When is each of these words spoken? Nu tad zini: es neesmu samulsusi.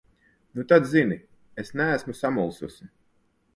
Nu 0.55 0.63
tad 0.71 0.87
zini: 0.93 1.17
es 1.65 1.71
neesmu 1.83 2.17
samulsusi. 2.23 2.93